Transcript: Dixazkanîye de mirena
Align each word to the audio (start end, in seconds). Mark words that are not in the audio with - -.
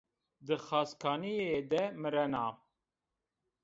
Dixazkanîye 0.47 1.57
de 1.71 1.83
mirena 2.01 2.45